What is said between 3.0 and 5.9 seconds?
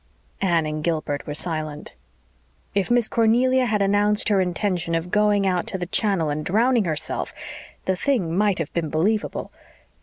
Cornelia had announced her intention of going out to the